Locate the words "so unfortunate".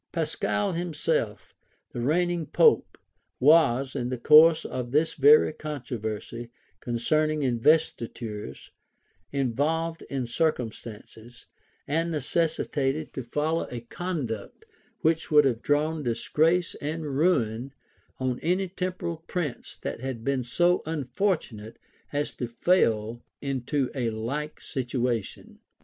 20.43-21.77